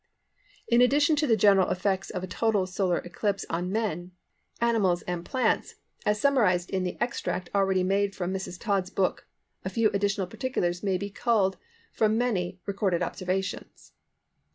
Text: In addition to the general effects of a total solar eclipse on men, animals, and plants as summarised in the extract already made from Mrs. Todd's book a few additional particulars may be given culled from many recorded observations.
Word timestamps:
In 0.67 0.81
addition 0.81 1.15
to 1.17 1.27
the 1.27 1.37
general 1.37 1.69
effects 1.69 2.09
of 2.09 2.23
a 2.23 2.27
total 2.27 2.65
solar 2.65 2.97
eclipse 2.97 3.45
on 3.51 3.71
men, 3.71 4.13
animals, 4.59 5.03
and 5.03 5.23
plants 5.23 5.75
as 6.07 6.19
summarised 6.19 6.71
in 6.71 6.83
the 6.83 6.97
extract 6.99 7.51
already 7.53 7.83
made 7.83 8.15
from 8.15 8.33
Mrs. 8.33 8.59
Todd's 8.59 8.89
book 8.89 9.27
a 9.63 9.69
few 9.69 9.91
additional 9.91 10.25
particulars 10.25 10.81
may 10.81 10.97
be 10.97 11.09
given 11.09 11.21
culled 11.21 11.57
from 11.91 12.17
many 12.17 12.59
recorded 12.65 13.03
observations. 13.03 13.91